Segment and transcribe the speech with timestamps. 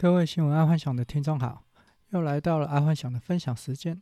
[0.00, 1.64] 各位新闻爱幻想的听众好，
[2.10, 4.00] 又来到了爱幻想的分享时间。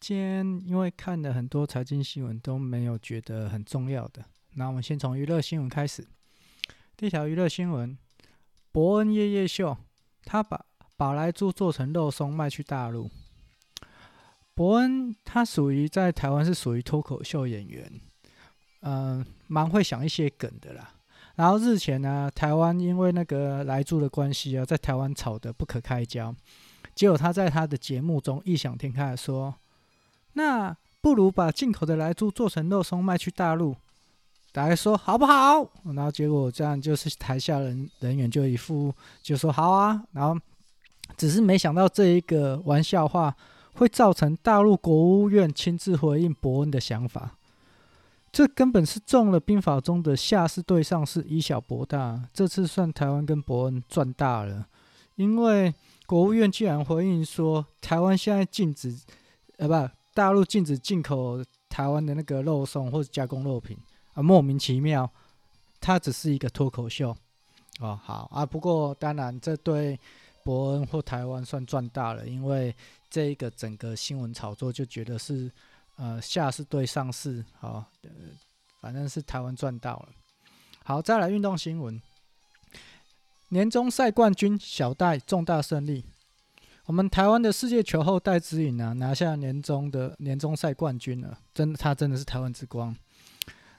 [0.00, 4.24] 今天因为看了很多财经新闻，都没有觉得很重要的，
[4.54, 6.08] 那我们先从娱乐新闻开始。
[6.96, 7.98] 第一条娱乐新闻：
[8.72, 9.76] 伯恩夜夜秀，
[10.24, 10.64] 他把
[10.96, 13.10] 宝莱猪做成肉松卖去大陆。
[14.54, 18.00] 伯恩他属于在台湾是属于脱口秀演员，
[18.80, 20.94] 嗯、蛮会想一些梗的啦。
[21.36, 26.34] 然后日前呢、台湾因为那个莱猪的关系啊，在台湾吵得不可开交。
[26.94, 29.54] 结果他在他的节目中异想天开的说
[30.32, 33.76] ：“那不如把进口的莱猪做成肉松卖去大陆。”
[34.50, 35.70] 大家说好不好？
[35.94, 40.02] 然后结果这样就是台下人人员就一副就说好啊。
[40.12, 40.40] 然后
[41.18, 43.36] 只是没想到这一个玩笑话
[43.74, 47.35] 会造成大陆国务院亲自回应伯恩的想法。
[48.36, 52.28] 这根本是中了兵法中的下士对上士，以小博大。
[52.34, 54.66] 这次算台湾跟伯恩赚大了，
[55.14, 55.72] 因为
[56.04, 58.94] 国务院竟然回应说，台湾现在禁止，
[59.56, 63.74] 呃，不，大陆禁止进口台湾的那个肉松或者加工肉品
[64.12, 65.10] 啊，莫名其妙，
[65.80, 67.16] 它只是一个脱口秀
[67.80, 67.98] 哦。
[68.04, 69.98] 好啊，不过当然这对
[70.44, 72.76] 伯恩或台湾算赚大了，因为
[73.08, 75.50] 这一个整个新闻炒作就觉得是。
[75.96, 77.84] 呃，下是对上市，好，
[78.80, 80.08] 反正是台湾赚到了。
[80.84, 82.00] 好，再来运动新闻。
[83.48, 86.04] 年终赛冠军小戴重大胜利，
[86.84, 92.94] 我们台湾的世界球后戴资颖啊，拿下年终的年终赛冠军了，真他真的是台湾之光。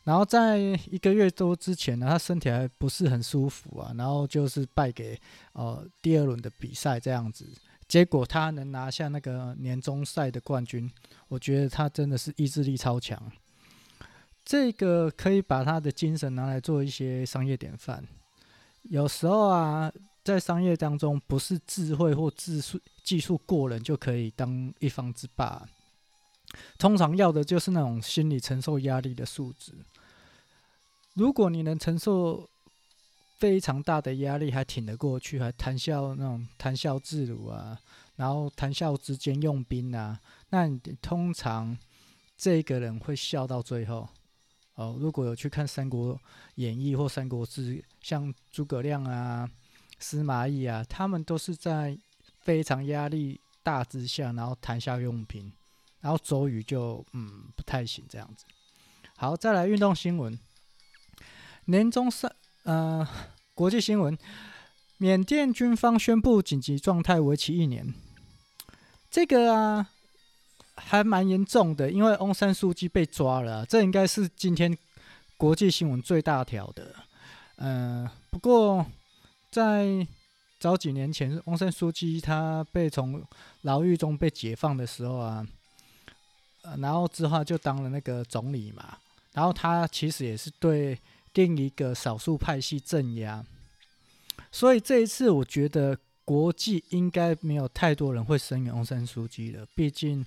[0.04, 5.20] 然后在一个月多之前呢，他身体还不是很舒服啊，然后就是败给
[5.52, 7.46] 呃第二轮的比赛这样子。
[7.88, 10.92] 结果他能拿下那个年终赛的冠军，
[11.30, 13.32] 我觉得他真的是意志力超强。
[14.44, 18.06] 这个可以把他的精神拿来做一些商业典范。
[18.84, 19.92] 有时候啊，
[20.24, 25.66] 在商业当中，不是智慧或技术技术过人就可以当一方之霸。
[26.78, 29.74] 通常要的就是那种心理承受压力的素质。
[31.14, 32.50] 如果你能承受。
[33.38, 37.80] 非常大的压力还挺得过去，还谈笑那种谈笑自如啊，
[38.16, 41.78] 然后谈笑之间用兵啊，那你通常
[42.36, 44.09] 这个人会笑到最后
[44.74, 44.97] 哦。
[45.00, 46.20] 如果有去看《三国
[46.56, 49.47] 演义》或《三国志》，像诸葛亮啊、
[50.00, 51.96] 司马懿啊，他们都是在
[52.40, 55.53] 非常压力大之下，然后谈笑用兵，
[56.00, 58.46] 然后周瑜就嗯不太行这样子。
[59.16, 60.40] 好，再来运动新闻，
[61.66, 62.34] 年终赛。
[62.67, 63.07] 呃，
[63.53, 64.17] 国际新闻，
[64.97, 67.94] 缅甸军方宣布紧急状态，为期一年。
[69.09, 69.88] 这个啊，
[70.75, 74.78] 还蛮严重的，因为翁山书记被抓了，这应该是今天
[75.38, 76.94] 国际新闻最大条的。
[77.55, 78.85] 呃，不过
[79.49, 80.05] 在
[80.59, 83.23] 早几年前，翁山书记他被从
[83.61, 85.47] 牢狱中被解放的时候啊，
[86.79, 88.97] 然后之后就当了那个总理嘛，
[89.31, 90.99] 然后他其实也是对。
[91.34, 93.46] 另一个少数派系镇压，
[94.52, 95.96] 所以这一次我觉得
[96.26, 99.64] 国际应该没有太多人会声援翁山书记了。
[99.76, 100.26] 毕竟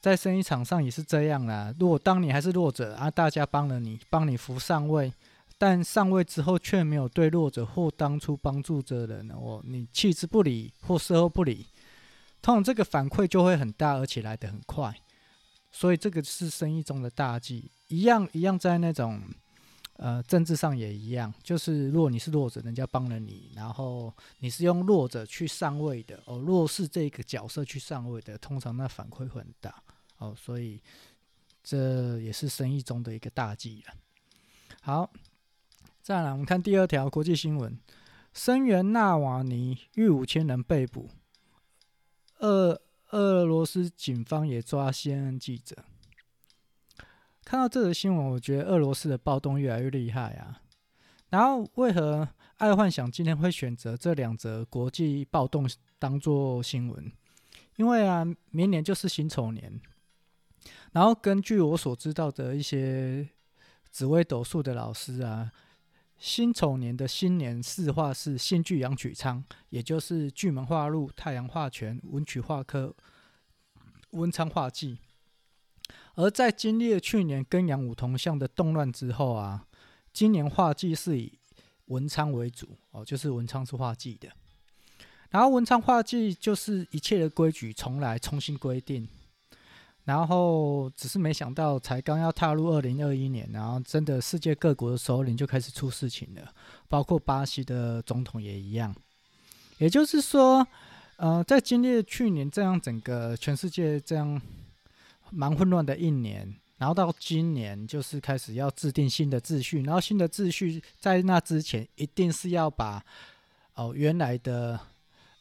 [0.00, 1.74] 在生意场上也是这样啦。
[1.80, 5.10] 如果当你还是弱者啊，大家帮了你，帮你扶上位，
[5.56, 11.66] 但上位之后却没有对弱者或当初帮助者的人，哦，你弃之不理或事后不理，
[12.42, 14.94] 通常这个反馈就会很大，而且来得很快。
[15.70, 19.22] 所以这个是生意中的大忌，一样一样在那种。
[19.94, 29.82] 呃，政治上也一样，就是如果你是弱者，人家帮了你，然后你是用弱者去上位的，哦，弱势这个角色去上位的，通常那反馈会很大，
[30.18, 30.80] 哦，所以
[31.62, 33.94] 这也是生意中的一个大忌了。
[34.80, 35.12] 好，
[36.00, 37.78] 再来我们看第二条国际新闻：
[38.32, 41.10] 声援纳瓦尼逾五千人被捕，
[42.38, 42.80] 俄
[43.10, 45.76] 俄罗斯警方也抓 CNN 记者。
[47.52, 50.62] 看到这则新闻，我觉得俄罗斯的暴动越来越厉害啊。
[51.28, 52.26] 然后，为何
[52.56, 55.68] 爱幻想今天会选择这两则国际暴动
[55.98, 57.12] 当做新闻？
[57.76, 59.78] 因为啊，明年就是辛丑年。
[60.92, 63.28] 然后，根据我所知道的一些
[63.90, 65.52] 紫微斗数的老师啊，
[66.16, 72.96] 辛丑年的新年四化是辛巨阳曲仓，也就是巨门化禄、太阳化权、文曲化科、
[74.12, 74.96] 文昌化忌。
[76.14, 79.66] 而在经历了去年跟杨武同相的动乱之后啊，
[80.12, 81.32] 今年画技是以
[81.86, 84.28] 文昌为主哦，就是文昌是画技的。
[85.30, 89.08] 然后文昌画技就是一切的规矩重来，重新规定。
[90.04, 96.52] 然后只是没想到，才刚要踏入二零二一年，然后真的世界各国的首领就开始出事情了，
[96.88, 98.94] 包括巴西的总统也一样。
[99.78, 100.66] 也就是说，
[101.16, 104.42] 呃，在经历了去年这样整个全世界这样
[105.32, 113.02] 蛮混乱的一年，然后到今年就是开始要制定新的秩序，然后新的秩序在那之前一定是要把
[113.74, 114.78] 哦原来的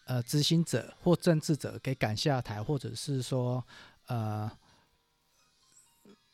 [0.05, 3.63] 呃执行者或政治者给赶下台，或者是说
[4.07, 4.49] 呃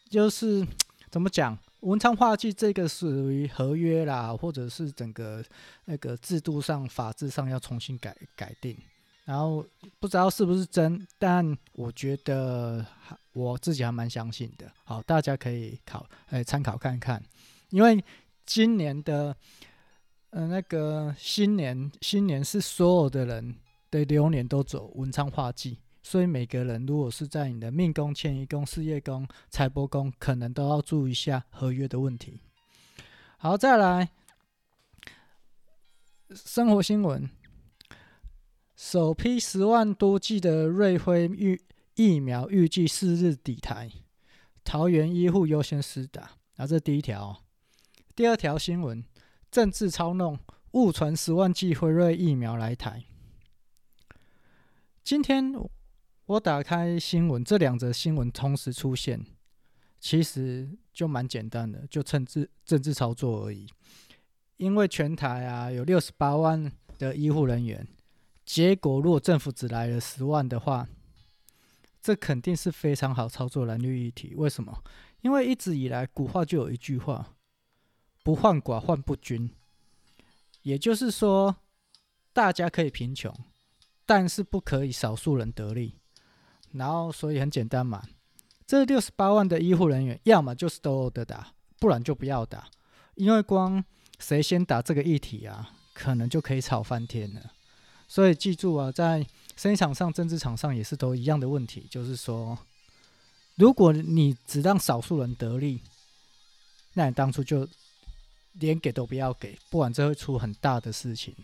[0.09, 0.65] 就是
[1.09, 1.57] 怎么讲？
[1.81, 5.45] 文昌画技这个属于合约啦，或者是整个
[5.86, 8.75] 那个制度上、法制上要重新改改定，
[9.27, 9.65] 然后
[10.00, 12.85] 不知道是不是真，但我觉得
[13.33, 14.71] 我自己还蛮相信的。
[14.85, 17.21] 好，大家可以考诶参考看看，
[17.71, 18.01] 因为
[18.45, 19.35] 今年的
[20.29, 23.57] 呃那个新年，新年是所有的人
[23.91, 25.77] 的流年都走文昌化忌。
[26.01, 32.39] 所以每个人如果是在你的命宫、迁移宫、事业宫、财帛宫，可能都要注意一下合约的问题。
[33.38, 34.09] 好，再来
[36.33, 37.30] 生活新闻：
[38.77, 41.59] 首批十万多剂的瑞辉疫
[41.95, 43.91] 疫苗预计四日抵台，
[44.63, 46.38] 桃园医护优先施打。
[46.57, 47.44] 啊，这第一条。
[48.15, 49.03] 第二条新闻：
[49.50, 50.38] 政治操弄，
[50.74, 53.03] 误传十万剂辉瑞疫苗来台。
[55.03, 55.53] 今天。
[56.27, 59.25] 我打开新闻，这两则新闻同时出现，
[59.97, 63.65] 其实就蛮简单的，就政治政治操作而已。
[64.57, 66.69] 因为全台啊有六十八万
[67.00, 67.88] 的医护人员，
[68.47, 70.88] 结果如果政府只来了十万的话，
[72.01, 74.33] 这肯定是非常好操作蓝绿议题。
[74.35, 74.81] 为什么？
[75.19, 77.35] 因为一直以来古话就有一句话：
[78.23, 79.53] 不患寡，患不均。
[80.61, 81.57] 也就是说，
[82.31, 83.33] 大家可以贫穷，
[84.05, 85.99] 但是不可以少数人得利。
[86.71, 88.01] 然后，所以很简单嘛，
[88.65, 92.69] 这六十八万的医护人员，要么就是都得打，不然就不要打，
[93.15, 93.83] 因为光
[94.19, 97.51] 谁先打这个议题啊，可能就可以吵翻天了。
[98.07, 99.25] 所以记住啊，在
[99.56, 102.57] 生意场上、政治场上也是都一样的问题，就是说，
[103.56, 105.81] 如果你只让少数人得利，
[106.94, 107.68] 那你当初就
[108.54, 111.36] 连给都不要给，不然这会出很大的事情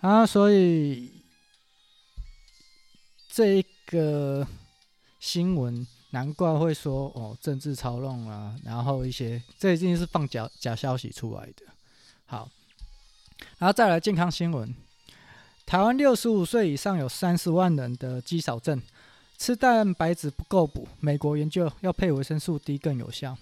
[0.00, 0.24] 啊。
[0.26, 1.12] 所以
[3.28, 3.66] 这一。
[3.86, 4.46] 个
[5.20, 11.66] 新闻难怪会说哦，政治操弄啊，然后一些这一定是放假假消息出来的。
[12.24, 12.48] 好，
[13.58, 14.74] 然后再来健康新闻，
[15.64, 18.82] 台湾六十五岁以上有三十万人的肌少症，
[19.38, 23.36] 吃蛋白质不够补，美国研究要配维生素 D 更有效。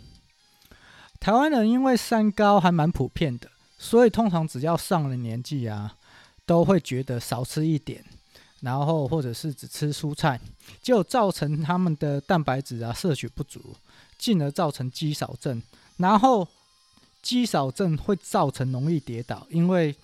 [1.19, 5.97] 台湾人因为三高还蛮普遍的，所以通常只要上了年纪啊，
[6.47, 8.05] 都会觉得少吃一点。
[8.61, 10.39] 然后或者是只吃蔬菜，
[10.83, 13.75] 就造成他们的蛋白质啊摄取不足，
[14.19, 15.63] 进而造成肌少症。
[15.97, 16.47] 然后
[17.23, 19.97] 肌少症会造成容易跌倒，因为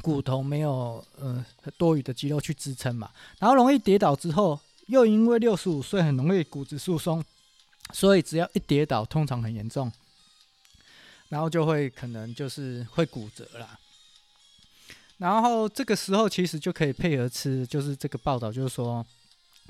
[0.00, 1.44] 骨头没有呃
[1.76, 3.10] 多余的肌肉去支撑嘛。
[3.38, 7.22] 然后容易跌倒之后，又因为六十五岁很容易骨质疏松，
[7.92, 9.92] 所以只要一跌倒，通常很严重，
[11.28, 13.78] 然后就会可能就是会骨折啦。
[15.18, 19.06] 然后这个时候其实就可以配合吃，就是这个报道就是说，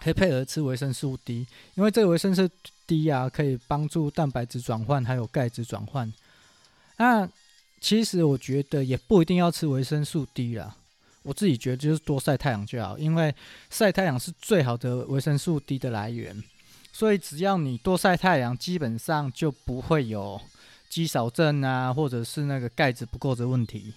[0.00, 2.48] 可以配合吃维生素 D，因为这个维生素
[2.86, 6.10] D 啊，可以帮助蛋白质转换，还有钙质转换。
[6.96, 7.28] 那
[7.82, 10.76] 其实我觉得也不一定要吃维生素 D 啦，
[11.24, 13.34] 我自己觉得就是多晒太阳就好，因为
[13.70, 16.40] 晒太阳是最好的维生素 D 的来源。
[16.92, 20.40] 所以只要你多晒太阳，基本上就不会有
[20.88, 23.92] 肌少症啊，或者是那个钙质不够的问题。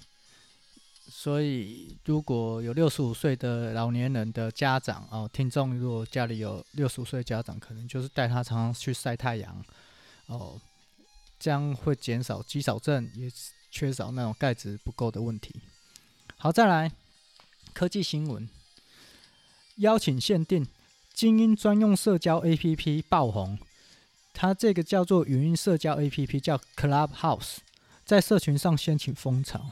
[1.08, 9.64] 所以，如果有六十五岁的老年人的家长哦，听众如果家里有六十五岁的家长，可能就是带他常常去晒太阳
[10.26, 10.60] 哦，
[11.38, 13.30] 这样会减少肌少症，也
[13.76, 15.54] 缺少那种钙质不够的问题。
[16.38, 16.94] 好，再来
[17.74, 18.48] 科技新闻，
[19.76, 20.66] 邀请限定
[21.14, 23.60] 精英专用社交 APP 爆红，
[24.34, 27.58] 它这个叫做语音社交 APP 叫 Clubhouse，
[28.06, 29.72] 在社群上掀起风潮。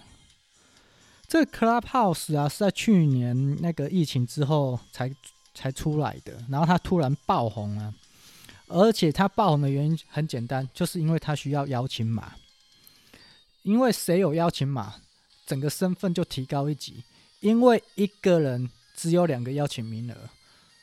[1.26, 5.10] 这 Clubhouse 啊，是在去年那个疫情之后才
[5.54, 7.94] 才出来的，然后它突然爆红了，
[8.68, 12.34] 而且它爆红的原因很简单，就是因为它需要邀请码，
[13.64, 14.96] 因为谁有邀请码，
[15.46, 17.04] 整个身份就提高一级，
[17.40, 20.30] 因为一个人只有两个邀请名额，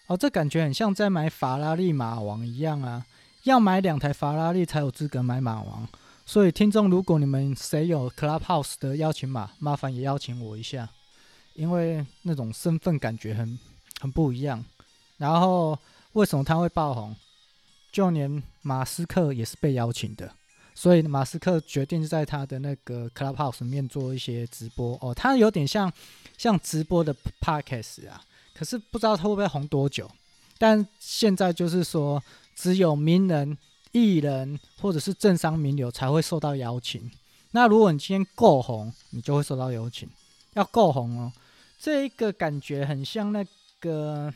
[0.08, 3.06] 哦，这感觉很像在买法拉利马王一样啊，
[3.44, 5.88] 要买两台法拉利才有资格买马王。
[6.26, 10.88] 所以，听众，如果你们谁有 Clubhouse 的邀请码，麻烦也邀请我一下，
[11.54, 13.58] 因为那种身份感觉很
[14.00, 14.64] 很不一样。
[15.16, 15.76] 然后，
[16.12, 17.16] 为什么他会爆红？
[17.90, 20.32] 就连马斯克也是被邀请的，
[20.74, 25.92] 所以马斯克决定在他的那个 Clubhouse 里面做一些直播哦，他有点像
[26.38, 28.22] 像直播的 Podcast 啊，
[28.54, 30.10] 可是不知道他会不会红多久。
[30.58, 32.22] 但现在就是说，
[32.54, 33.56] 只有名人、
[33.92, 37.10] 艺人或者是政商名流才会受到邀请。
[37.52, 40.08] 那如果你今天够红，你就会受到邀请。
[40.54, 41.32] 要够红哦，
[41.78, 43.44] 这一个感觉很像那
[43.78, 44.32] 个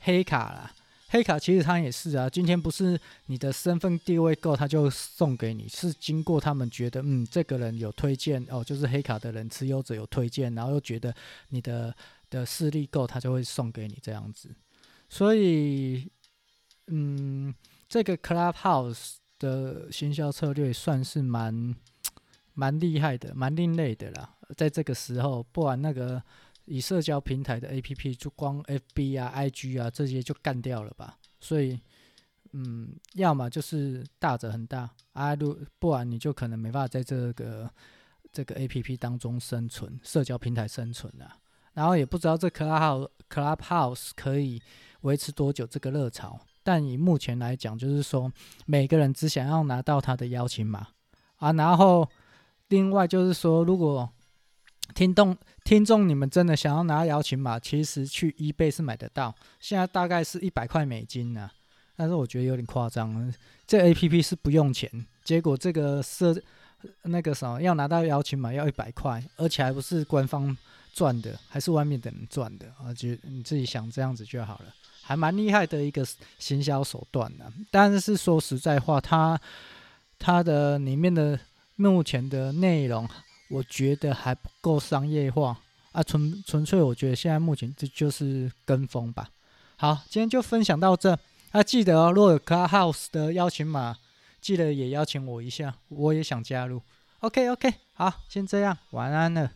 [0.00, 0.72] 黑卡啦。
[1.14, 11.14] 黑卡其实他也是啊，今天不是你的身份地位够，他就送给你，是经过他们觉得，嗯，这个人有推荐哦，就是黑卡的人持有者有推荐，然后又觉得
[11.50, 11.94] 你的
[12.28, 14.52] 的势力够，他就会送给你这样子。
[15.08, 16.10] 所以，
[16.88, 17.54] 嗯，
[17.88, 21.76] 这个 Clubhouse 的行销策略算是蛮
[22.54, 24.34] 蛮厉害的，蛮另类的啦。
[24.56, 26.20] 在这个时候，不然那个。
[26.66, 31.18] 以社交平台的 APP，就光 FB 啊、IG 啊这些就干掉了吧。
[31.40, 31.78] 所以，
[32.52, 37.70] 嗯，要么就是大者很大啊，如不然你就可能没办法在这个
[38.32, 41.36] 这个 APP 当中生存，社交平台生存啊。
[41.74, 44.62] 然后也不知道这 Clubhouse Clubhouse 可以
[45.00, 46.40] 维持多久这个热潮。
[46.62, 48.32] 但以目前来讲，就是说
[48.64, 50.86] 每个人只想要拿到他的邀请码
[51.36, 51.52] 啊。
[51.52, 52.08] 然后
[52.68, 54.08] 另外就是说，如果
[54.92, 61.50] 听众，听众，你们真的想要拿邀请码，其实去 eBay 是买得到，现在大概是一百块美金呢、
[61.96, 63.32] 但是我觉得有点夸张，
[63.66, 64.88] 这 APP 是不用钱，
[65.24, 66.36] 结果这个设
[67.02, 70.54] 那个什么要拿到邀请码要一百块，而且还不是官方
[70.92, 72.92] 赚的，还是外面的人赚的啊！
[72.92, 74.66] 就你自己想这样子就好了，
[75.02, 76.06] 还蛮厉害的一个
[76.38, 79.40] 行销手段呢、但是说实在话，它
[80.18, 81.40] 它的里面的
[81.76, 83.08] 目前的内容。
[83.48, 85.58] 我觉得还不够商业化
[85.92, 89.28] 啊，纯纯粹我觉得现在目前这就是跟风吧。
[89.76, 91.18] 好，今天就分享到这。
[91.50, 93.96] 啊，记得哦，若有 Clubhouse 的邀请码，
[94.40, 96.82] 记得也邀请我一下，我也想加入。
[97.20, 99.52] OK OK，好，先这样，晚安了。